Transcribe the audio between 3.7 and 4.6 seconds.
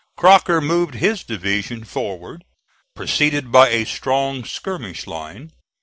strong